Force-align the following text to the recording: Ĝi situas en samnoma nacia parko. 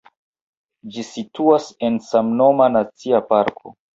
Ĝi 0.95 1.03
situas 1.09 1.67
en 1.89 2.01
samnoma 2.07 2.71
nacia 2.79 3.23
parko. 3.31 3.75